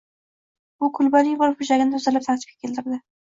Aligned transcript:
U 0.87 0.89
kulbaning 0.99 1.37
bir 1.43 1.53
burchagini 1.59 1.97
tozalab, 1.97 2.25
tartibga 2.31 2.59
keltirdi 2.67 3.01